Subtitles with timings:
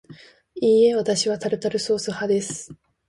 [0.59, 2.75] いいえ、わたしはタルタルソース派です